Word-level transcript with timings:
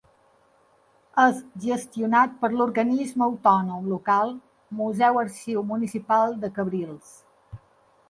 És 1.23 1.41
gestionat 1.65 2.33
per 2.41 2.51
l'Organisme 2.55 3.25
Autònom 3.27 3.87
Local 3.93 4.35
Museu-Arxiu 4.83 5.67
Municipal 5.77 6.39
de 6.47 6.55
Cabrils. 6.61 7.17